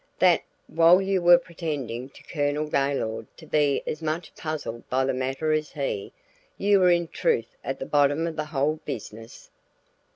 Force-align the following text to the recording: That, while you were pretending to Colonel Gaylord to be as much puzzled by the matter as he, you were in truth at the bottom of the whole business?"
That, 0.17 0.41
while 0.65 0.99
you 0.99 1.21
were 1.21 1.37
pretending 1.37 2.09
to 2.09 2.23
Colonel 2.23 2.67
Gaylord 2.67 3.27
to 3.37 3.45
be 3.45 3.83
as 3.85 4.01
much 4.01 4.33
puzzled 4.35 4.89
by 4.89 5.05
the 5.05 5.13
matter 5.13 5.51
as 5.51 5.73
he, 5.73 6.11
you 6.57 6.79
were 6.79 6.89
in 6.89 7.07
truth 7.07 7.55
at 7.63 7.77
the 7.77 7.85
bottom 7.85 8.25
of 8.25 8.35
the 8.35 8.45
whole 8.45 8.79
business?" 8.83 9.51